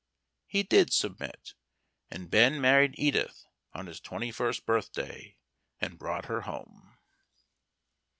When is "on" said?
3.71-3.85